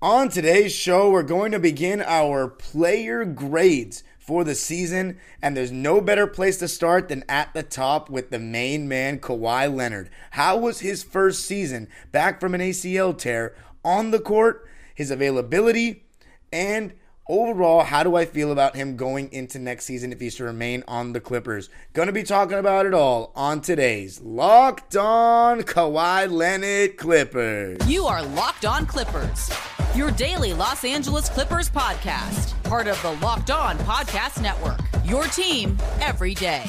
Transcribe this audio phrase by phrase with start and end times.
[0.00, 5.72] On today's show, we're going to begin our player grades for the season, and there's
[5.72, 10.08] no better place to start than at the top with the main man, Kawhi Leonard.
[10.30, 16.04] How was his first season back from an ACL tear on the court, his availability,
[16.52, 16.92] and
[17.28, 20.82] overall, how do I feel about him going into next season if he's to remain
[20.88, 21.68] on the Clippers?
[21.92, 27.78] Gonna be talking about it all on today's Locked On Kawhi Leonard Clippers.
[27.86, 29.50] You are Locked On Clippers,
[29.94, 34.80] your daily Los Angeles Clippers podcast, part of the Locked On Podcast Network.
[35.04, 36.64] Your team every day.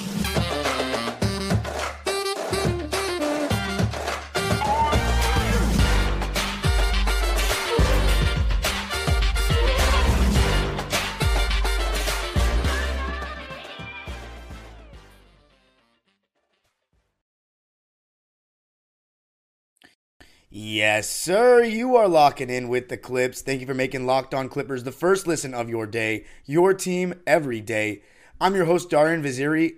[20.51, 21.63] Yes, sir.
[21.63, 23.43] You are locking in with the Clips.
[23.43, 27.13] Thank you for making Locked On Clippers the first listen of your day, your team
[27.27, 28.01] every day.
[28.41, 29.75] I'm your host, Darian Vaziri,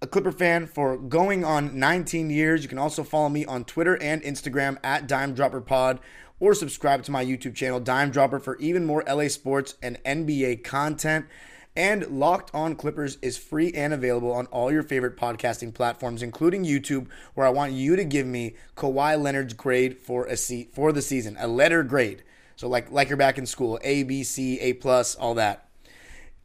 [0.00, 2.64] a Clipper fan for going on 19 years.
[2.64, 6.00] You can also follow me on Twitter and Instagram at Dime Dropper Pod
[6.40, 10.64] or subscribe to my YouTube channel, Dime Dropper, for even more LA sports and NBA
[10.64, 11.26] content.
[11.74, 16.64] And Locked On Clippers is free and available on all your favorite podcasting platforms, including
[16.64, 20.92] YouTube, where I want you to give me Kawhi Leonard's grade for a se- for
[20.92, 22.24] the season, a letter grade.
[22.56, 25.68] So like like you're back in school, A, B, C, A plus, all that.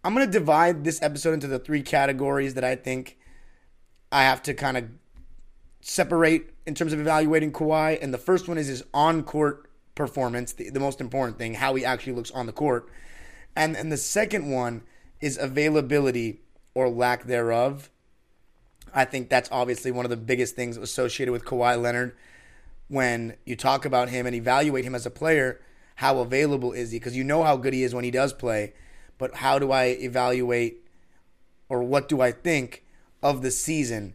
[0.01, 3.17] I'm gonna divide this episode into the three categories that I think
[4.09, 4.85] I have to kind of
[5.81, 8.01] separate in terms of evaluating Kawhi.
[8.01, 11.75] And the first one is his on court performance, the, the most important thing, how
[11.75, 12.89] he actually looks on the court.
[13.57, 14.83] And and the second one
[15.21, 16.41] is availability
[16.73, 17.89] or lack thereof.
[18.93, 22.15] I think that's obviously one of the biggest things associated with Kawhi Leonard
[22.87, 25.59] when you talk about him and evaluate him as a player.
[25.95, 26.99] How available is he?
[26.99, 28.73] Because you know how good he is when he does play,
[29.17, 30.87] but how do I evaluate
[31.69, 32.85] or what do I think
[33.21, 34.13] of the season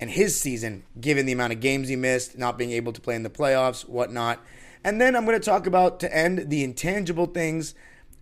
[0.00, 3.14] and his season, given the amount of games he missed, not being able to play
[3.14, 4.40] in the playoffs, whatnot.
[4.82, 7.74] And then I'm going to talk about to end the intangible things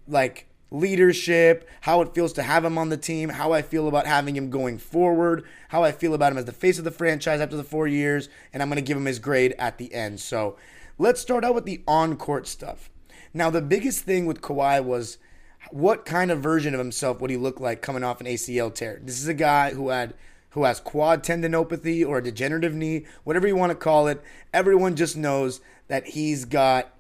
[0.09, 4.07] like leadership, how it feels to have him on the team, how I feel about
[4.07, 7.41] having him going forward, how I feel about him as the face of the franchise
[7.41, 10.21] after the four years, and I'm going to give him his grade at the end.
[10.21, 10.57] So
[10.99, 12.91] let's start out with the on court stuff.
[13.33, 15.19] Now, the biggest thing with Kawhi was
[15.71, 19.01] what kind of version of himself would he look like coming off an ACL tear?
[19.03, 20.15] This is a guy who had
[20.51, 24.23] who has quad tendinopathy or a degenerative knee, whatever you want to call it.
[24.53, 26.95] Everyone just knows that he's got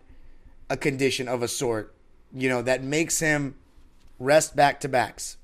[0.68, 1.94] a condition of a sort
[2.32, 3.54] you know, that makes him
[4.18, 5.36] rest back to backs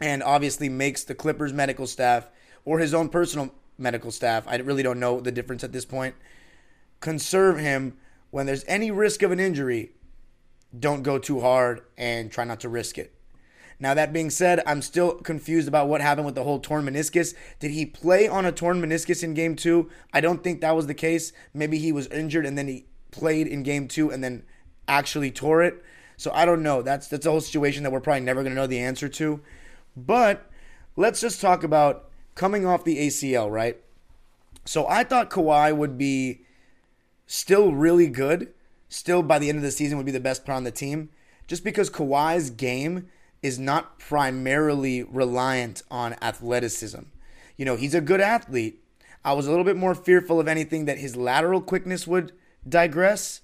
[0.00, 2.28] and obviously makes the Clippers medical staff
[2.64, 6.14] or his own personal medical staff, I really don't know the difference at this point,
[7.00, 7.96] conserve him
[8.30, 9.92] when there's any risk of an injury.
[10.76, 13.12] Don't go too hard and try not to risk it.
[13.78, 17.34] Now, that being said, I'm still confused about what happened with the whole torn meniscus.
[17.58, 19.90] Did he play on a torn meniscus in game two?
[20.12, 21.32] I don't think that was the case.
[21.52, 24.44] Maybe he was injured and then he played in game two and then
[24.86, 25.82] actually tore it.
[26.16, 26.82] So I don't know.
[26.82, 29.40] That's that's a whole situation that we're probably never going to know the answer to.
[29.96, 30.50] But
[30.96, 33.78] let's just talk about coming off the ACL, right?
[34.64, 36.42] So I thought Kawhi would be
[37.26, 38.52] still really good.
[38.88, 41.10] Still by the end of the season would be the best player on the team
[41.46, 43.08] just because Kawhi's game
[43.42, 47.02] is not primarily reliant on athleticism.
[47.56, 48.82] You know, he's a good athlete.
[49.24, 52.32] I was a little bit more fearful of anything that his lateral quickness would
[52.66, 53.42] digress,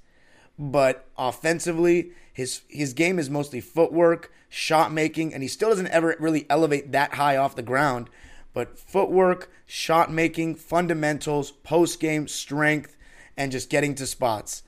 [0.58, 6.16] but offensively, his his game is mostly footwork, shot making, and he still doesn't ever
[6.18, 8.10] really elevate that high off the ground.
[8.52, 12.96] But footwork, shot making, fundamentals, post game strength,
[13.36, 14.62] and just getting to spots.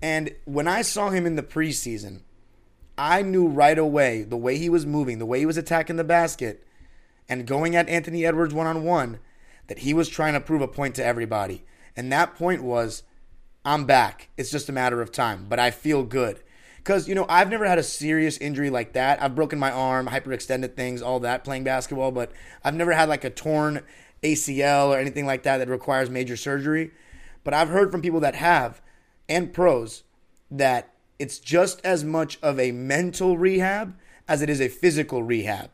[0.00, 2.20] And when I saw him in the preseason,
[2.96, 6.04] I knew right away the way he was moving, the way he was attacking the
[6.04, 6.64] basket,
[7.28, 9.18] and going at Anthony Edwards one on one,
[9.66, 11.64] that he was trying to prove a point to everybody.
[11.96, 13.02] And that point was,
[13.64, 14.28] I'm back.
[14.36, 16.40] It's just a matter of time, but I feel good.
[16.84, 19.22] Because, you know, I've never had a serious injury like that.
[19.22, 22.30] I've broken my arm, hyperextended things, all that playing basketball, but
[22.62, 23.80] I've never had like a torn
[24.22, 26.90] ACL or anything like that that requires major surgery.
[27.42, 28.82] But I've heard from people that have
[29.30, 30.02] and pros
[30.50, 33.96] that it's just as much of a mental rehab
[34.28, 35.70] as it is a physical rehab.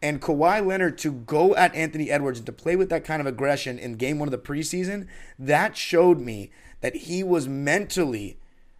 [0.00, 3.26] And Kawhi Leonard to go at Anthony Edwards and to play with that kind of
[3.26, 5.06] aggression in game one of the preseason,
[5.38, 8.38] that showed me that he was mentally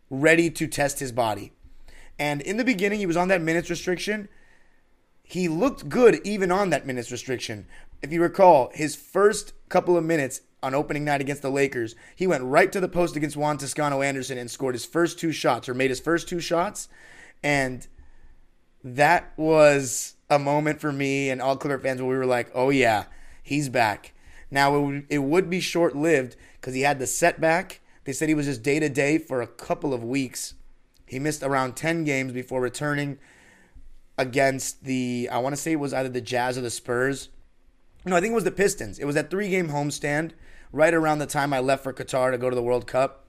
[0.09, 1.53] ready to test his body.
[2.19, 4.29] And in the beginning, he was on that minutes restriction.
[5.23, 7.67] He looked good even on that minutes restriction.
[8.03, 11.95] If you recall, his first couple of minutes on opening night against the Lakers.
[12.15, 15.33] He went right to the post against Juan Toscano Anderson and scored his first two
[15.33, 16.89] shots or made his first two shots.
[17.43, 17.87] And
[18.83, 22.71] that was a moment for me and all Clipper fans where we were like, oh,
[22.71, 23.05] yeah,
[23.43, 24.13] he's back.
[24.51, 27.81] Now, it would, it would be short lived because he had the setback.
[28.05, 30.55] They said he was just day to day for a couple of weeks.
[31.07, 33.19] He missed around 10 games before returning
[34.19, 37.29] against the, I want to say it was either the Jazz or the Spurs.
[38.05, 38.99] No, I think it was the Pistons.
[38.99, 40.33] It was that three game homestand
[40.73, 43.25] right around the time I left for Qatar to go to the World Cup.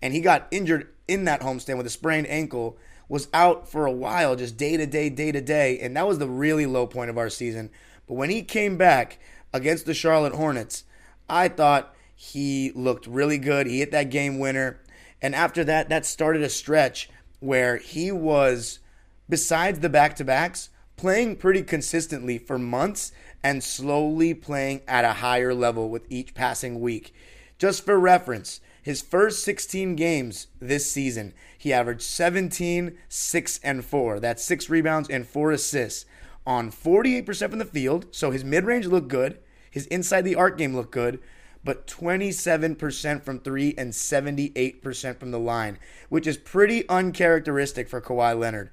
[0.00, 2.76] And he got injured in that homestand with a sprained ankle,
[3.08, 5.78] was out for a while, just day to day, day to day.
[5.78, 7.70] And that was the really low point of our season.
[8.06, 9.18] But when he came back
[9.52, 10.84] against the Charlotte Hornets,
[11.28, 13.66] I thought he looked really good.
[13.66, 14.80] He hit that game winner.
[15.22, 17.08] And after that, that started a stretch
[17.38, 18.80] where he was
[19.28, 25.14] besides the back to backs, playing pretty consistently for months and slowly playing at a
[25.14, 27.14] higher level with each passing week.
[27.58, 34.20] Just for reference, his first 16 games this season, he averaged 17, 6, and 4.
[34.20, 36.04] That's six rebounds and four assists
[36.44, 38.06] on 48% from the field.
[38.10, 39.38] So his mid range looked good.
[39.70, 41.20] His inside the arc game looked good
[41.64, 45.78] but 27% from three and 78% from the line,
[46.08, 48.70] which is pretty uncharacteristic for Kawhi Leonard.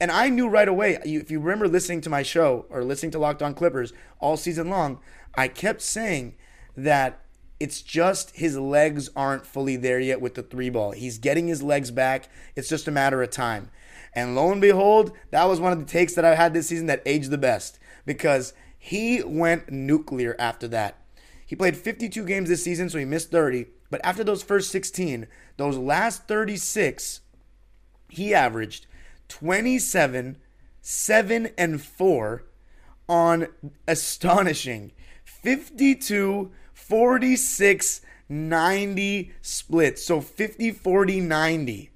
[0.00, 3.18] And I knew right away, if you remember listening to my show or listening to
[3.18, 5.00] Locked On Clippers all season long,
[5.34, 6.36] I kept saying
[6.76, 7.20] that
[7.60, 10.92] it's just his legs aren't fully there yet with the three ball.
[10.92, 12.28] He's getting his legs back.
[12.54, 13.70] It's just a matter of time.
[14.14, 16.86] And lo and behold, that was one of the takes that I had this season
[16.86, 20.98] that aged the best because he went nuclear after that.
[21.48, 23.66] He played 52 games this season, so he missed 30.
[23.90, 27.22] But after those first 16, those last 36,
[28.10, 28.86] he averaged
[29.28, 30.36] 27,
[30.82, 32.44] 7, and 4
[33.08, 33.46] on
[33.86, 34.92] astonishing
[35.24, 40.04] 52, 46, 90 splits.
[40.04, 41.90] So 50, 40, 90.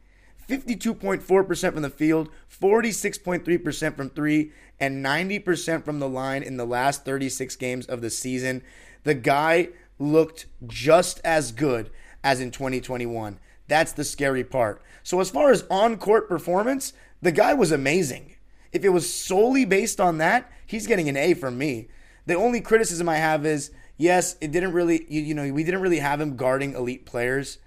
[0.49, 7.05] 52.4% from the field, 46.3% from three, and 90% from the line in the last
[7.05, 8.63] 36 games of the season.
[9.05, 9.69] The guy
[9.99, 11.91] looked just as good
[12.23, 13.39] as in 2021.
[13.69, 14.83] That's the scary part.
[15.03, 18.37] So, as far as on court performance, the guy was amazing.
[18.73, 21.89] If it was solely based on that, he's getting an A from me.
[22.27, 25.81] The only criticism I have is yes, it didn't really, you, you know, we didn't
[25.81, 27.59] really have him guarding elite players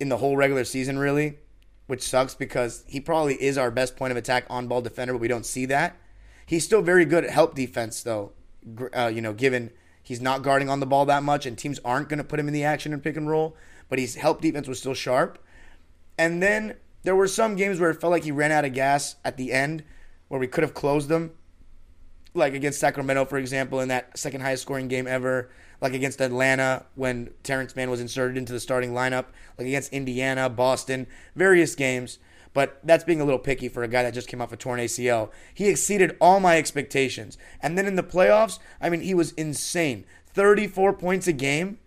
[0.00, 1.38] in the whole regular season, really,
[1.86, 5.20] which sucks because he probably is our best point of attack on ball defender, but
[5.20, 5.96] we don't see that.
[6.44, 8.32] He's still very good at help defense, though,
[8.94, 9.70] uh, you know, given
[10.06, 12.46] He's not guarding on the ball that much, and teams aren't going to put him
[12.46, 13.56] in the action and pick and roll.
[13.88, 15.36] But his help defense was still sharp.
[16.16, 19.16] And then there were some games where it felt like he ran out of gas
[19.24, 19.82] at the end,
[20.28, 21.32] where we could have closed them.
[22.34, 25.50] Like against Sacramento, for example, in that second highest scoring game ever.
[25.80, 29.24] Like against Atlanta, when Terance Mann was inserted into the starting lineup.
[29.58, 32.20] Like against Indiana, Boston, various games
[32.56, 34.80] but that's being a little picky for a guy that just came off a torn
[34.80, 35.30] ACL.
[35.52, 37.36] He exceeded all my expectations.
[37.60, 40.06] And then in the playoffs, I mean, he was insane.
[40.32, 41.78] 34 points a game,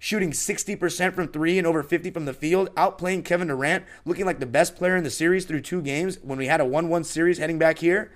[0.00, 4.40] shooting 60% from three and over 50 from the field, outplaying Kevin Durant, looking like
[4.40, 7.04] the best player in the series through two games when we had a 1 1
[7.04, 8.10] series heading back here.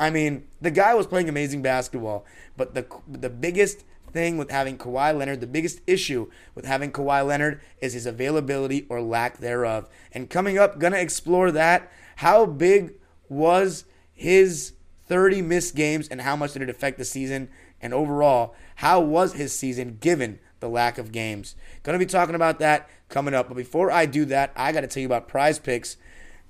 [0.00, 2.26] I mean, the guy was playing amazing basketball,
[2.56, 3.84] but the the biggest
[4.16, 8.86] thing with having Kawhi Leonard, the biggest issue with having Kawhi Leonard is his availability
[8.88, 9.90] or lack thereof.
[10.10, 11.92] And coming up, gonna explore that.
[12.16, 12.94] How big
[13.28, 14.72] was his
[15.06, 17.50] 30 missed games and how much did it affect the season?
[17.78, 21.54] And overall, how was his season given the lack of games?
[21.82, 23.48] Gonna be talking about that coming up.
[23.48, 25.96] But before I do that, I gotta tell you about PrizePicks.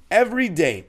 [0.09, 0.87] Every day,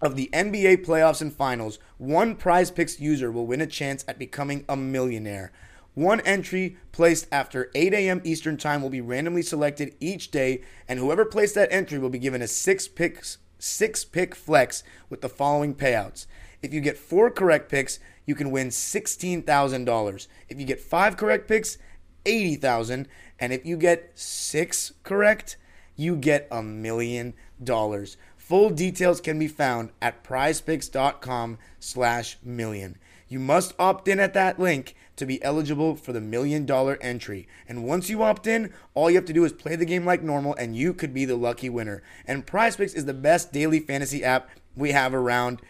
[0.00, 4.64] of the NBA playoffs and finals, one PrizePicks user will win a chance at becoming
[4.68, 5.52] a millionaire.
[5.98, 8.20] One entry placed after 8 a.m.
[8.22, 12.20] Eastern Time will be randomly selected each day, and whoever placed that entry will be
[12.20, 16.28] given a six picks six pick flex with the following payouts.
[16.62, 20.28] If you get four correct picks, you can win $16,000.
[20.48, 21.78] If you get five correct picks,
[22.24, 23.06] $80,000,
[23.40, 25.56] and if you get six correct,
[25.96, 28.16] you get a million dollars.
[28.36, 32.98] Full details can be found at prizepicks.com slash million.
[33.26, 37.46] You must opt in at that link to be eligible for the million dollar entry.
[37.68, 40.22] And once you opt in, all you have to do is play the game like
[40.22, 42.02] normal and you could be the lucky winner.
[42.26, 45.60] And PrizePicks is the best daily fantasy app we have around.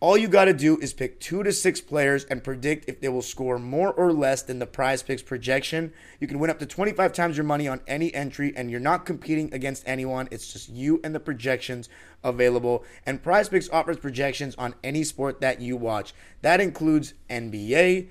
[0.00, 3.08] All you got to do is pick two to six players and predict if they
[3.08, 5.92] will score more or less than the PrizePicks projection.
[6.20, 9.04] You can win up to 25 times your money on any entry, and you're not
[9.04, 10.28] competing against anyone.
[10.30, 11.88] It's just you and the projections
[12.22, 12.84] available.
[13.06, 16.14] And PrizePicks offers projections on any sport that you watch.
[16.42, 18.06] That includes NBA,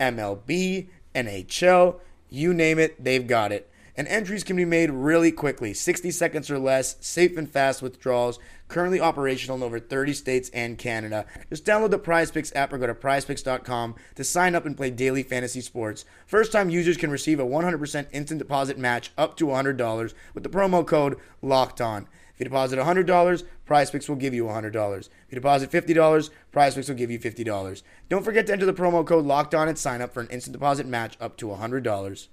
[0.00, 3.70] MLB, NHL, You name it, they've got it.
[3.96, 8.38] And entries can be made really quickly 60 seconds or less, safe and fast withdrawals,
[8.68, 11.26] currently operational in over 30 states and Canada.
[11.50, 15.22] Just download the PrizePicks app or go to prizepicks.com to sign up and play daily
[15.22, 16.04] fantasy sports.
[16.24, 20.48] First time users can receive a 100% instant deposit match up to $100 with the
[20.48, 22.08] promo code LOCKED ON.
[22.40, 24.98] If you deposit $100, PrizePicks will give you $100.
[24.98, 27.82] If you deposit $50, PrizePicks will give you $50.
[28.08, 30.54] Don't forget to enter the promo code LOCKED ON and sign up for an instant
[30.54, 32.28] deposit match up to $100.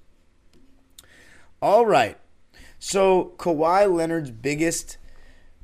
[1.61, 2.17] All right.
[2.79, 4.97] So Kawhi Leonard's biggest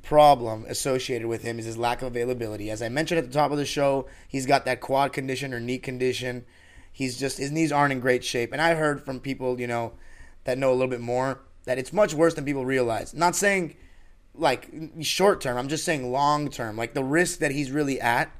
[0.02, 2.70] problem associated with him is his lack of availability.
[2.70, 5.60] As I mentioned at the top of the show, he's got that quad condition or
[5.60, 6.44] knee condition.
[6.92, 8.52] He's just his knees aren't in great shape.
[8.52, 9.94] And I heard from people, you know,
[10.44, 13.14] that know a little bit more that it's much worse than people realize.
[13.14, 13.76] Not saying
[14.34, 16.76] like short term, I'm just saying long term.
[16.76, 18.30] Like the risk that he's really at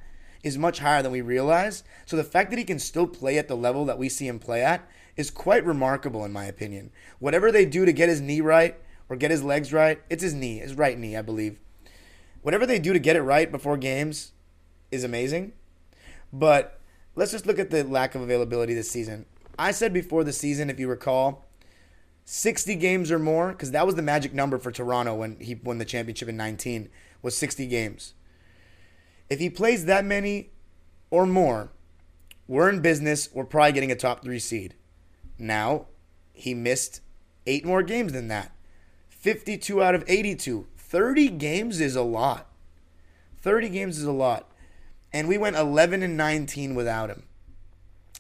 [0.43, 1.85] is much higher than we realize.
[2.05, 4.39] So the fact that he can still play at the level that we see him
[4.39, 6.91] play at is quite remarkable in my opinion.
[7.19, 8.77] Whatever they do to get his knee right
[9.09, 11.59] or get his legs right, it's his knee, his right knee, I believe.
[12.43, 14.33] Whatever they do to get it right before games
[14.91, 15.53] is amazing.
[16.33, 16.81] But
[17.15, 19.27] let's just look at the lack of availability this season.
[19.59, 21.44] I said before the season, if you recall,
[22.25, 25.79] 60 games or more, because that was the magic number for Toronto when he won
[25.79, 26.89] the championship in 19,
[27.23, 28.15] was 60 games.
[29.29, 30.51] If he plays that many
[31.11, 31.71] or more,
[32.47, 33.29] we're in business.
[33.33, 34.75] We're probably getting a top three seed.
[35.39, 35.87] Now,
[36.33, 37.01] he missed
[37.47, 38.53] eight more games than that
[39.09, 40.67] 52 out of 82.
[40.77, 42.51] 30 games is a lot.
[43.41, 44.51] 30 games is a lot.
[45.13, 47.25] And we went 11 and 19 without him.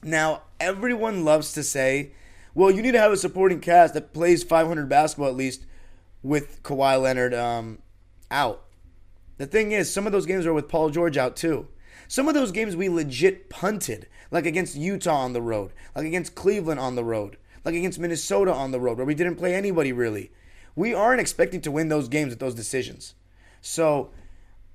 [0.03, 2.13] Now, everyone loves to say,
[2.55, 5.67] well, you need to have a supporting cast that plays 500 basketball at least
[6.23, 7.79] with Kawhi Leonard um,
[8.31, 8.63] out.
[9.37, 11.69] The thing is, some of those games are with Paul George out too.
[12.07, 16.35] Some of those games we legit punted, like against Utah on the road, like against
[16.35, 19.93] Cleveland on the road, like against Minnesota on the road, where we didn't play anybody
[19.93, 20.31] really.
[20.77, 23.15] We aren't expecting to win those games with those decisions.
[23.61, 24.11] So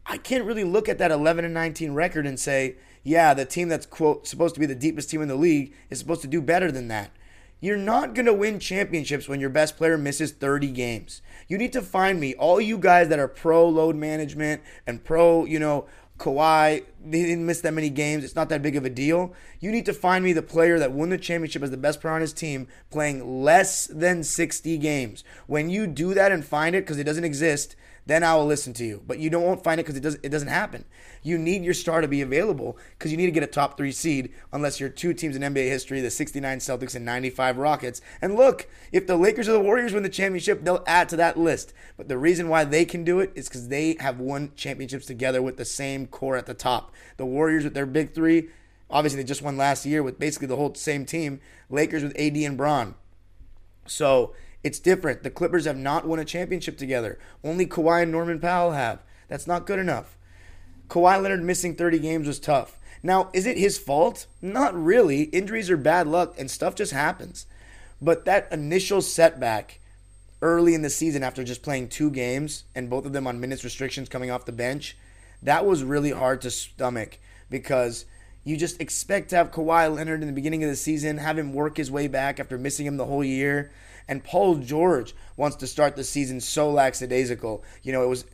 [0.06, 3.70] I can't really look at that 11 and 19 record and say, yeah, the team
[3.70, 6.42] that's quote supposed to be the deepest team in the league is supposed to do
[6.42, 7.12] better than that.
[7.62, 11.22] You're not going to win championships when your best player misses 30 games.
[11.48, 15.46] You need to find me, all you guys that are pro load management and pro,
[15.46, 15.86] you know,
[16.20, 18.24] Kawhi, they didn't miss that many games.
[18.24, 19.34] It's not that big of a deal.
[19.60, 22.14] You need to find me the player that won the championship as the best player
[22.14, 25.24] on his team playing less than 60 games.
[25.48, 27.76] When you do that and find it, because it doesn't exist,
[28.10, 29.04] then I will listen to you.
[29.06, 30.86] But you don't won't find it because it doesn't it doesn't happen.
[31.22, 33.92] You need your star to be available because you need to get a top three
[33.92, 38.02] seed unless you're two teams in NBA history, the 69 Celtics and 95 Rockets.
[38.22, 41.38] And look, if the Lakers or the Warriors win the championship, they'll add to that
[41.38, 41.74] list.
[41.98, 45.42] But the reason why they can do it is because they have won championships together
[45.42, 46.92] with the same core at the top.
[47.18, 48.50] The Warriors with their big three,
[48.90, 51.42] obviously they just won last year with basically the whole same team.
[51.70, 52.96] Lakers with AD and Bron.
[53.86, 55.24] So it's different.
[55.24, 57.20] The Clippers have not won a championship together.
[57.44, 59.00] Only Kawhi and Norman Powell have.
[59.28, 60.18] That's not good enough.
[60.90, 62.78] Kawhi Leonard missing 30 games was tough.
[63.02, 64.28] Now, is it his fault?
[64.42, 65.24] Not really.
[65.24, 67.46] Injuries are bad luck and stuff just happens.
[68.02, 69.80] But that initial setback
[70.42, 73.64] early in the season after just playing two games and both of them on minutes
[73.64, 74.98] restrictions coming off the bench,
[75.42, 78.06] that was really hard to stomach because
[78.44, 81.54] you just expect to have Kawhi Leonard in the beginning of the season, have him
[81.54, 83.72] work his way back after missing him the whole year.
[84.10, 87.64] And Paul George wants to start the season so lackadaisical.
[87.84, 88.26] You know, it was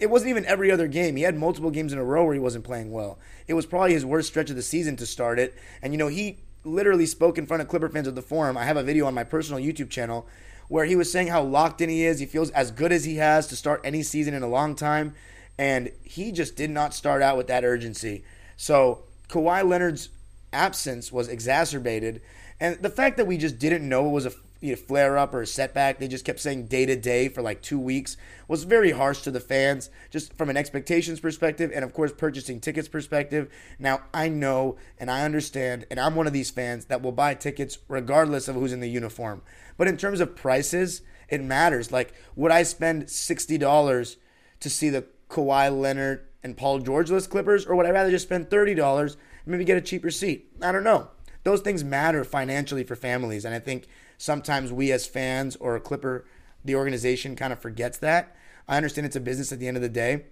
[0.00, 1.16] it wasn't even every other game.
[1.16, 3.18] He had multiple games in a row where he wasn't playing well.
[3.46, 5.54] It was probably his worst stretch of the season to start it.
[5.82, 8.56] And you know, he literally spoke in front of Clipper fans at the forum.
[8.56, 10.26] I have a video on my personal YouTube channel
[10.68, 12.20] where he was saying how locked in he is.
[12.20, 15.14] He feels as good as he has to start any season in a long time.
[15.58, 18.24] And he just did not start out with that urgency.
[18.56, 20.08] So Kawhi Leonard's
[20.54, 22.22] absence was exacerbated.
[22.60, 25.34] And the fact that we just didn't know it was a you know, flare up
[25.34, 25.98] or a setback.
[25.98, 28.16] They just kept saying day to day for like two weeks
[28.48, 32.60] was very harsh to the fans, just from an expectations perspective, and of course purchasing
[32.60, 33.48] tickets perspective.
[33.78, 37.34] Now I know and I understand, and I'm one of these fans that will buy
[37.34, 39.42] tickets regardless of who's in the uniform.
[39.76, 41.92] But in terms of prices, it matters.
[41.92, 44.16] Like, would I spend sixty dollars
[44.60, 48.26] to see the Kawhi Leonard and Paul George list Clippers, or would I rather just
[48.26, 50.50] spend thirty dollars and maybe get a cheaper seat?
[50.62, 51.10] I don't know.
[51.44, 53.86] Those things matter financially for families, and I think
[54.18, 56.26] sometimes we as fans or Clipper,
[56.64, 58.36] the organization kind of forgets that.
[58.68, 60.24] I understand it's a business at the end of the day,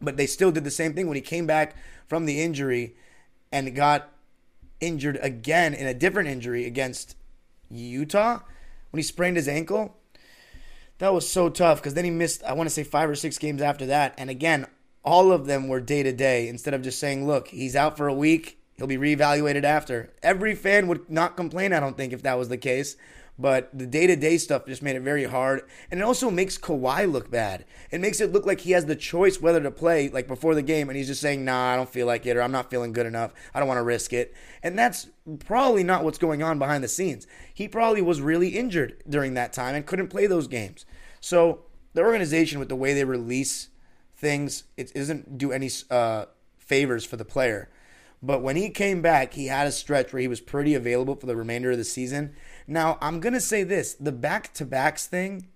[0.00, 2.96] but they still did the same thing when he came back from the injury
[3.52, 4.10] and got
[4.80, 7.16] injured again in a different injury against
[7.70, 8.40] Utah
[8.90, 9.96] when he sprained his ankle.
[10.98, 13.38] That was so tough because then he missed, I want to say, five or six
[13.38, 14.14] games after that.
[14.16, 14.66] And again,
[15.04, 18.08] all of them were day to day instead of just saying, look, he's out for
[18.08, 20.12] a week He'll be reevaluated after.
[20.22, 22.96] Every fan would not complain, I don't think, if that was the case.
[23.40, 25.62] But the day to day stuff just made it very hard.
[25.90, 27.64] And it also makes Kawhi look bad.
[27.90, 30.62] It makes it look like he has the choice whether to play, like before the
[30.62, 32.92] game, and he's just saying, nah, I don't feel like it, or I'm not feeling
[32.92, 33.32] good enough.
[33.54, 34.34] I don't want to risk it.
[34.62, 35.08] And that's
[35.44, 37.28] probably not what's going on behind the scenes.
[37.54, 40.84] He probably was really injured during that time and couldn't play those games.
[41.20, 43.68] So the organization, with the way they release
[44.16, 46.26] things, it doesn't do any uh,
[46.58, 47.68] favors for the player.
[48.22, 51.26] But when he came back, he had a stretch where he was pretty available for
[51.26, 52.34] the remainder of the season.
[52.66, 55.48] Now, I'm going to say this the back to backs thing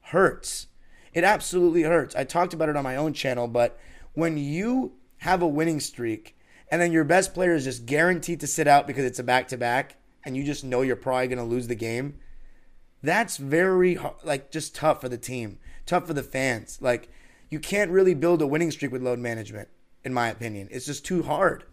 [0.00, 0.68] hurts.
[1.12, 2.16] It absolutely hurts.
[2.16, 3.78] I talked about it on my own channel, but
[4.14, 6.36] when you have a winning streak
[6.70, 9.48] and then your best player is just guaranteed to sit out because it's a back
[9.48, 12.18] to back and you just know you're probably going to lose the game,
[13.02, 16.78] that's very like just tough for the team, tough for the fans.
[16.80, 17.10] Like
[17.50, 19.68] you can't really build a winning streak with load management
[20.04, 20.68] in my opinion.
[20.70, 21.64] It's just too hard.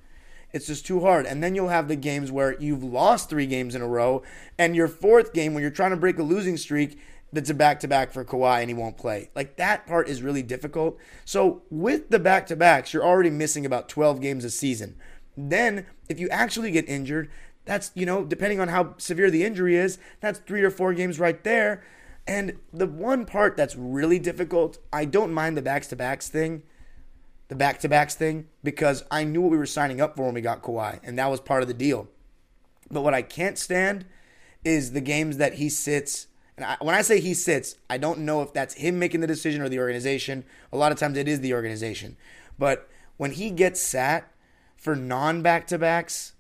[0.56, 1.26] It's just too hard.
[1.26, 4.24] And then you'll have the games where you've lost three games in a row,
[4.58, 6.98] and your fourth game, when you're trying to break a losing streak,
[7.34, 9.30] that's a back to back for Kawhi and he won't play.
[9.36, 10.98] Like that part is really difficult.
[11.26, 14.96] So with the back to backs, you're already missing about 12 games a season.
[15.36, 17.30] Then if you actually get injured,
[17.66, 21.20] that's, you know, depending on how severe the injury is, that's three or four games
[21.20, 21.84] right there.
[22.26, 26.64] And the one part that's really difficult, I don't mind the backs to backs thing
[27.48, 30.34] the back to backs thing because I knew what we were signing up for when
[30.34, 32.08] we got Kawhi, and that was part of the deal.
[32.90, 34.06] But what I can't stand
[34.64, 36.28] is the games that he sits.
[36.58, 39.28] And I, when I say he sits, I don't know if that's him making the
[39.28, 40.44] decision or the organization.
[40.72, 42.18] A lot of times it is the organization.
[42.58, 44.32] But when he gets sat
[44.76, 46.34] for non back to backs,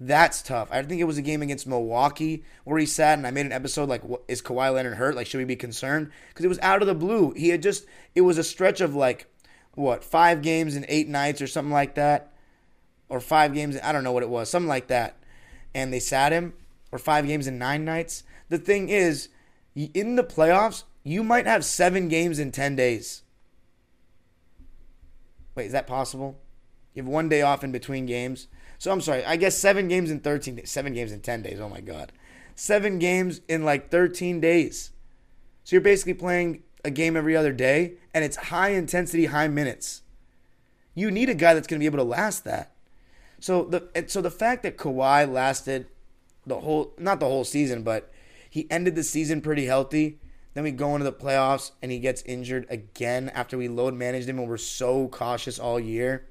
[0.00, 0.68] that's tough.
[0.72, 3.52] I think it was a game against Milwaukee where he sat, and I made an
[3.52, 5.14] episode like, "Is Kawhi Leonard hurt?
[5.14, 7.32] Like, should we be concerned?" Because it was out of the blue.
[7.32, 9.26] He had just, it was a stretch of like
[9.74, 12.32] what five games in eight nights or something like that,
[13.08, 13.76] or five games.
[13.82, 15.16] I don't know what it was, something like that.
[15.74, 16.54] And they sat him,
[16.90, 18.24] or five games in nine nights.
[18.48, 19.28] The thing is,
[19.74, 23.22] in the playoffs, you might have seven games in ten days.
[25.54, 26.38] Wait, is that possible?
[26.94, 28.48] You have one day off in between games.
[28.78, 29.24] So I'm sorry.
[29.24, 30.70] I guess seven games in 13 days.
[30.70, 31.60] Seven games in 10 days.
[31.60, 32.12] Oh my God.
[32.54, 34.90] Seven games in like 13 days.
[35.64, 40.02] So you're basically playing a game every other day, and it's high intensity, high minutes.
[40.94, 42.72] You need a guy that's going to be able to last that.
[43.40, 45.86] So the so the fact that Kawhi lasted
[46.46, 48.12] the whole not the whole season, but
[48.48, 50.20] he ended the season pretty healthy.
[50.54, 54.28] Then we go into the playoffs and he gets injured again after we load managed
[54.28, 56.26] him and we're so cautious all year.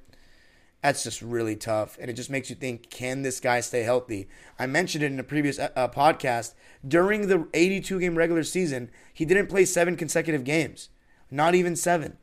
[0.82, 1.96] That's just really tough.
[2.00, 4.28] And it just makes you think can this guy stay healthy?
[4.58, 6.54] I mentioned it in a previous uh, uh podcast.
[6.86, 10.88] During the 82 game regular season, he didn't play seven consecutive games,
[11.30, 12.18] not even seven.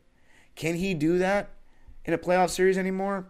[0.55, 1.51] Can he do that
[2.03, 3.27] in a playoff series anymore?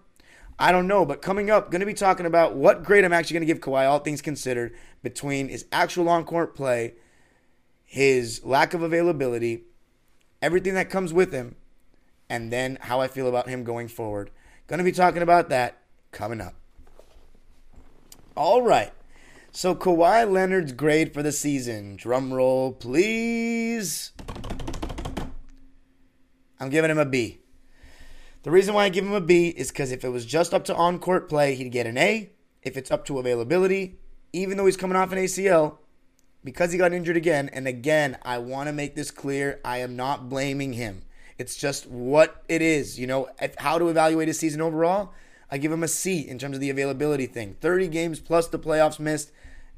[0.57, 3.35] I don't know, but coming up, going to be talking about what grade I'm actually
[3.35, 6.95] going to give Kawhi, all things considered, between his actual on court play,
[7.85, 9.63] his lack of availability,
[10.41, 11.55] everything that comes with him,
[12.29, 14.31] and then how I feel about him going forward.
[14.69, 15.79] Going to be talking about that
[16.11, 16.53] coming up.
[18.37, 18.91] All right.
[19.51, 21.95] So Kawhi Leonard's grade for the season.
[21.95, 24.11] Drum roll, please.
[26.59, 27.39] I'm giving him a B.
[28.43, 30.65] The reason why I give him a B is because if it was just up
[30.65, 32.29] to on court play, he'd get an A.
[32.61, 33.97] If it's up to availability,
[34.33, 35.79] even though he's coming off an ACL,
[36.43, 39.95] because he got injured again, and again, I want to make this clear I am
[39.95, 41.01] not blaming him.
[41.39, 42.99] It's just what it is.
[42.99, 45.13] You know, how to evaluate a season overall.
[45.49, 47.55] I give him a C in terms of the availability thing.
[47.61, 49.31] 30 games plus the playoffs missed.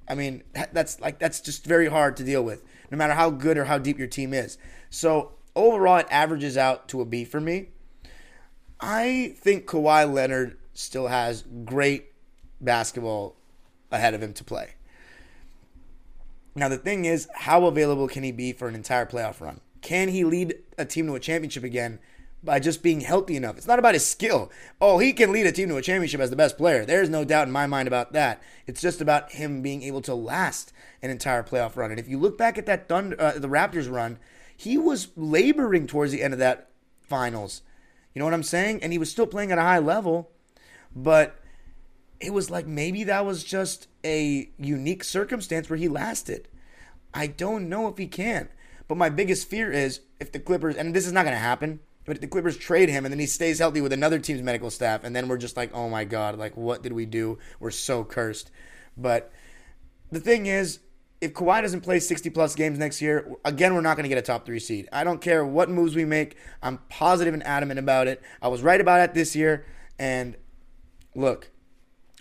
[0.10, 0.43] I mean,
[0.74, 3.78] that's like that's just very hard to deal with, no matter how good or how
[3.78, 4.58] deep your team is.
[4.89, 7.69] So overall, it averages out to a B for me.
[8.82, 12.08] I think Kawhi Leonard still has great
[12.60, 13.36] basketball
[13.91, 14.71] ahead of him to play.
[16.56, 19.62] Now the thing is, how available can he be for an entire playoff run?
[19.82, 22.00] Can he lead a team to a championship again
[22.44, 23.58] by just being healthy enough?
[23.58, 24.52] It's not about his skill.
[24.80, 26.86] Oh, he can lead a team to a championship as the best player.
[26.86, 28.41] There's no doubt in my mind about that.
[28.67, 31.91] It's just about him being able to last an entire playoff run.
[31.91, 34.20] And if you look back at that Thunder, uh, the Raptors run,
[34.56, 36.70] he was laboring towards the end of that
[37.02, 37.63] finals.
[38.13, 38.84] You know what I'm saying?
[38.84, 40.30] And he was still playing at a high level,
[40.96, 41.39] but
[42.20, 46.48] it was like maybe that was just a unique circumstance where he lasted.
[47.13, 48.50] I don't know if he can.
[48.88, 51.80] But my biggest fear is if the Clippers, and this is not going to happen,
[52.06, 54.70] but if the Clippers trade him and then he stays healthy with another team's medical
[54.70, 57.38] staff, and then we're just like, oh my God, like what did we do?
[57.60, 58.52] We're so cursed.
[58.98, 59.32] But
[60.12, 60.80] the thing is,
[61.22, 64.17] if Kawhi doesn't play 60 plus games next year, again, we're not going to get
[64.17, 64.89] a top three seed.
[64.91, 66.36] I don't care what moves we make.
[66.63, 68.22] I'm positive and adamant about it.
[68.41, 69.65] I was right about it this year.
[70.00, 70.36] And
[71.13, 71.52] look,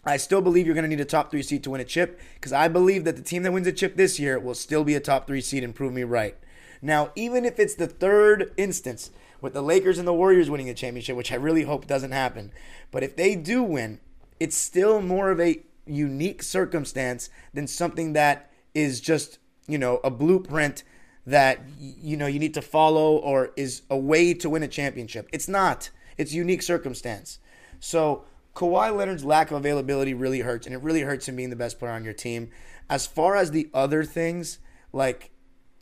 [0.04, 2.20] I still believe you're going to need a top three seed to win a chip
[2.34, 4.94] because I believe that the team that wins a chip this year will still be
[4.94, 6.36] a top three seed and prove me right.
[6.82, 10.74] Now, even if it's the third instance with the Lakers and the Warriors winning a
[10.74, 12.52] championship, which I really hope doesn't happen,
[12.90, 14.00] but if they do win,
[14.38, 20.10] it's still more of a unique circumstance than something that is just, you know, a
[20.10, 20.84] blueprint
[21.26, 25.28] that you know you need to follow or is a way to win a championship.
[25.32, 25.90] It's not.
[26.16, 27.38] It's unique circumstance.
[27.78, 31.56] So Kawhi Leonard's lack of availability really hurts, and it really hurts him being the
[31.56, 32.50] best player on your team.
[32.88, 34.58] As far as the other things,
[34.92, 35.30] like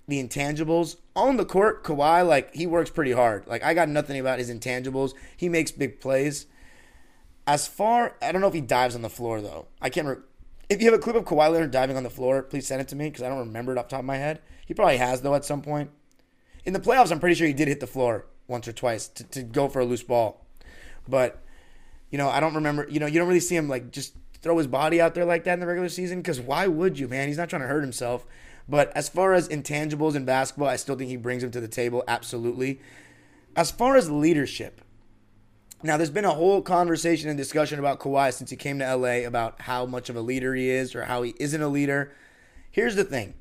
[0.08, 3.46] the intangibles on the court, Kawhi like he works pretty hard.
[3.46, 5.12] Like I got nothing about his intangibles.
[5.36, 6.46] He makes big plays.
[7.46, 9.68] As far, I don't know if he dives on the floor though.
[9.80, 10.08] I can't.
[10.08, 10.16] Re-
[10.70, 12.88] if you have a clip of Kawhi Leonard diving on the floor, please send it
[12.88, 14.40] to me because I don't remember it off top of my head.
[14.66, 15.90] He probably has though at some point.
[16.64, 19.24] In the playoffs, I'm pretty sure he did hit the floor once or twice to,
[19.24, 20.46] to go for a loose ball.
[21.06, 21.42] But
[22.10, 22.86] you know, I don't remember.
[22.88, 25.44] You know, you don't really see him like just throw his body out there like
[25.44, 27.28] that in the regular season because why would you, man?
[27.28, 28.24] He's not trying to hurt himself.
[28.68, 31.68] But as far as intangibles in basketball, I still think he brings them to the
[31.68, 32.04] table.
[32.06, 32.80] Absolutely.
[33.56, 34.82] As far as leadership,
[35.82, 39.26] now, there's been a whole conversation and discussion about Kawhi since he came to LA
[39.26, 42.12] about how much of a leader he is or how he isn't a leader.
[42.68, 43.34] Here's the thing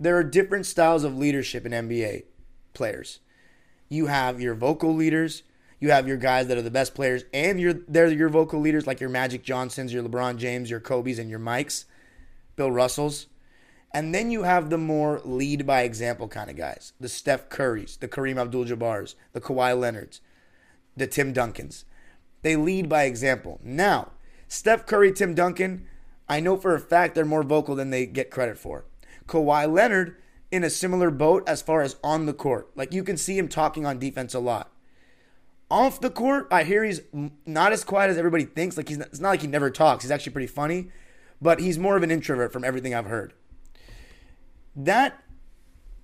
[0.00, 2.24] there are different styles of leadership in NBA
[2.72, 3.20] players.
[3.90, 5.42] You have your vocal leaders,
[5.80, 8.86] you have your guys that are the best players, and you're, they're your vocal leaders,
[8.86, 11.84] like your Magic Johnsons, your LeBron James, your Kobe's, and your Mikes,
[12.56, 13.26] Bill Russells.
[13.94, 17.98] And then you have the more lead by example kind of guys the Steph Currys,
[17.98, 20.20] the Kareem Abdul Jabbars, the Kawhi Leonards
[20.96, 21.84] the Tim Duncans.
[22.42, 23.60] They lead by example.
[23.62, 24.12] Now,
[24.48, 25.86] Steph Curry, Tim Duncan,
[26.28, 28.84] I know for a fact they're more vocal than they get credit for.
[29.26, 30.16] Kawhi Leonard
[30.50, 32.70] in a similar boat as far as on the court.
[32.74, 34.70] Like you can see him talking on defense a lot.
[35.70, 37.00] Off the court, I hear he's
[37.46, 38.76] not as quiet as everybody thinks.
[38.76, 40.04] Like he's not, it's not like he never talks.
[40.04, 40.90] He's actually pretty funny,
[41.40, 43.32] but he's more of an introvert from everything I've heard.
[44.74, 45.22] That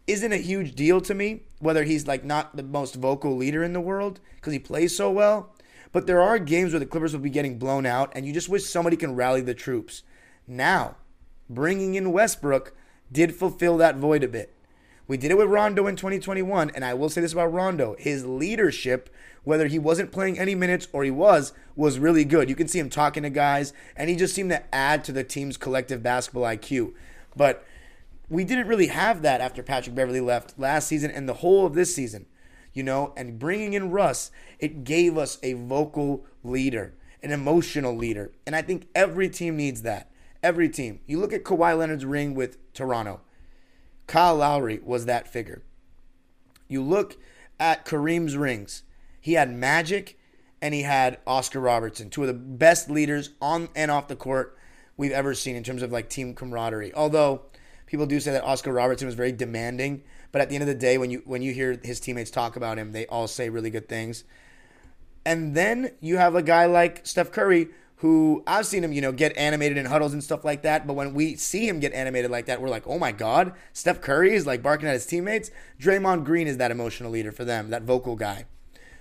[0.07, 3.73] isn't a huge deal to me, whether he's like not the most vocal leader in
[3.73, 5.55] the world because he plays so well.
[5.93, 8.49] But there are games where the Clippers will be getting blown out, and you just
[8.49, 10.03] wish somebody can rally the troops.
[10.47, 10.97] Now,
[11.49, 12.75] bringing in Westbrook
[13.11, 14.55] did fulfill that void a bit.
[15.07, 17.97] We did it with Rondo in 2021, and I will say this about Rondo.
[17.99, 19.09] His leadership,
[19.43, 22.51] whether he wasn't playing any minutes or he was, was really good.
[22.51, 25.25] You can see him talking to guys, and he just seemed to add to the
[25.25, 26.93] team's collective basketball IQ.
[27.35, 27.65] But
[28.31, 31.75] we didn't really have that after Patrick Beverley left last season and the whole of
[31.75, 32.27] this season,
[32.73, 33.13] you know.
[33.17, 38.33] And bringing in Russ, it gave us a vocal leader, an emotional leader.
[38.47, 40.11] And I think every team needs that.
[40.43, 41.01] Every team.
[41.07, 43.21] You look at Kawhi Leonard's ring with Toronto,
[44.07, 45.63] Kyle Lowry was that figure.
[46.69, 47.17] You look
[47.59, 48.83] at Kareem's rings,
[49.21, 50.19] he had Magic
[50.61, 54.57] and he had Oscar Robertson, two of the best leaders on and off the court
[54.97, 56.93] we've ever seen in terms of like team camaraderie.
[56.95, 57.43] Although,
[57.89, 60.75] people do say that Oscar Robertson was very demanding, but at the end of the
[60.75, 63.71] day, when you when you hear his teammates talk about him, they all say really
[63.71, 64.25] good things.
[65.25, 69.11] And then you have a guy like Steph Curry, who I've seen him, you know,
[69.11, 70.87] get animated in huddles and stuff like that.
[70.87, 74.01] But when we see him get animated like that, we're like, oh my God, Steph
[74.01, 75.51] Curry is like barking at his teammates.
[75.81, 78.45] Draymond Green is that emotional leader for them, that vocal guy.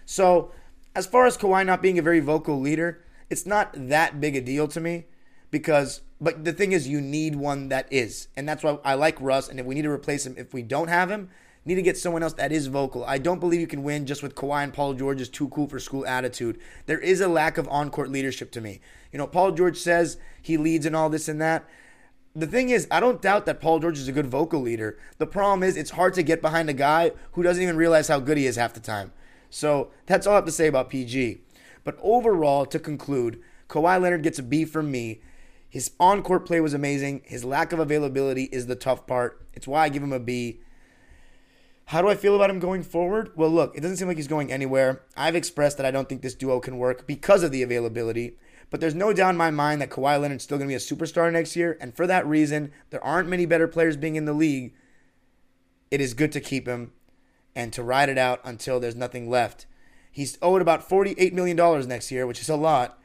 [0.06, 0.52] So
[0.96, 4.42] as far as Kawhi not being a very vocal leader, it's not that big a
[4.42, 5.06] deal to me
[5.52, 9.20] because but the thing is, you need one that is, and that's why I like
[9.22, 9.50] Russ.
[9.50, 11.30] And if we need to replace him, if we don't have him,
[11.68, 13.04] need to get someone else that is vocal.
[13.06, 15.80] I don't believe you can win just with Kawhi and Paul George's too cool for
[15.80, 16.60] school attitude.
[16.86, 18.80] There is a lack of on-court leadership to me.
[19.12, 21.66] You know, Paul George says he leads and all this and that.
[22.34, 24.98] The thing is, I don't doubt that Paul George is a good vocal leader.
[25.18, 28.20] The problem is, it's hard to get behind a guy who doesn't even realize how
[28.20, 29.12] good he is half the time.
[29.50, 31.42] So that's all I have to say about PG.
[31.84, 35.22] But overall, to conclude, Kawhi Leonard gets a B from me.
[35.78, 37.22] His on court play was amazing.
[37.24, 39.46] His lack of availability is the tough part.
[39.54, 40.60] It's why I give him a B.
[41.86, 43.30] How do I feel about him going forward?
[43.36, 45.04] Well, look, it doesn't seem like he's going anywhere.
[45.16, 48.40] I've expressed that I don't think this duo can work because of the availability.
[48.72, 50.80] But there's no doubt in my mind that Kawhi Leonard's still going to be a
[50.80, 51.78] superstar next year.
[51.80, 54.74] And for that reason, there aren't many better players being in the league.
[55.92, 56.92] It is good to keep him
[57.56, 59.68] and to ride it out until there's nothing left.
[60.12, 63.00] He's owed about $48 million next year, which is a lot.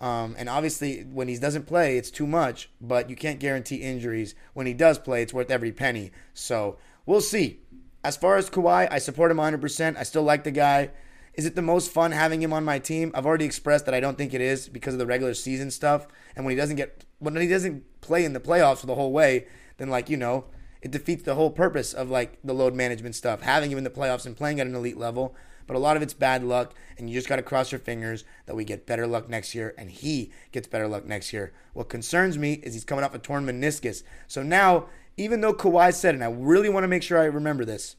[0.00, 4.34] Um, and obviously, when he doesn't play, it's too much, but you can't guarantee injuries.
[4.54, 6.12] When he does play, it's worth every penny.
[6.34, 7.60] So we'll see.
[8.04, 9.96] As far as Kawhi, I support him 100%.
[9.96, 10.90] I still like the guy.
[11.34, 13.12] Is it the most fun having him on my team?
[13.14, 16.06] I've already expressed that I don't think it is because of the regular season stuff.
[16.34, 19.46] And when he doesn't get when he doesn't play in the playoffs the whole way,
[19.76, 20.46] then like you know,
[20.82, 23.42] it defeats the whole purpose of like the load management stuff.
[23.42, 25.34] Having him in the playoffs and playing at an elite level.
[25.68, 28.24] But a lot of it's bad luck, and you just got to cross your fingers
[28.46, 31.52] that we get better luck next year, and he gets better luck next year.
[31.74, 34.02] What concerns me is he's coming off a torn meniscus.
[34.26, 37.64] So now, even though Kawhi said, and I really want to make sure I remember
[37.64, 37.94] this,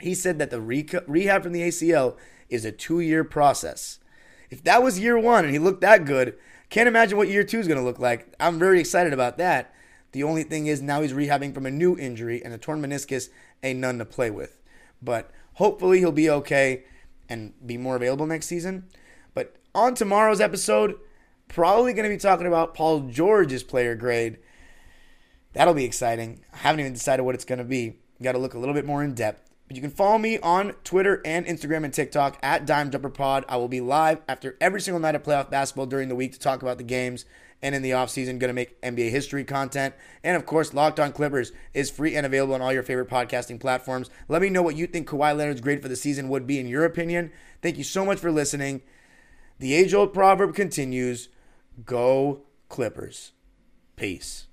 [0.00, 2.16] he said that the rehab from the ACL
[2.48, 3.98] is a two year process.
[4.48, 6.38] If that was year one and he looked that good,
[6.70, 8.32] can't imagine what year two is going to look like.
[8.38, 9.74] I'm very excited about that.
[10.12, 13.28] The only thing is now he's rehabbing from a new injury, and a torn meniscus
[13.62, 14.58] ain't none to play with.
[15.02, 16.84] But hopefully he'll be okay
[17.28, 18.84] and be more available next season.
[19.34, 20.94] But on tomorrow's episode,
[21.48, 24.38] probably going to be talking about Paul George's player grade.
[25.54, 26.44] That'll be exciting.
[26.54, 27.98] I haven't even decided what it's going to be.
[28.22, 29.50] Got to look a little bit more in depth.
[29.66, 33.44] But you can follow me on Twitter and Instagram and TikTok at Dime Dropper Pod.
[33.48, 36.38] I will be live after every single night of playoff basketball during the week to
[36.38, 37.24] talk about the games.
[37.62, 39.94] And in the offseason, going to make NBA history content.
[40.22, 43.58] And of course, Locked On Clippers is free and available on all your favorite podcasting
[43.60, 44.10] platforms.
[44.28, 46.68] Let me know what you think Kawhi Leonard's grade for the season would be in
[46.68, 47.32] your opinion.
[47.62, 48.82] Thank you so much for listening.
[49.58, 51.28] The age old proverb continues
[51.84, 53.32] go Clippers.
[53.96, 54.47] Peace.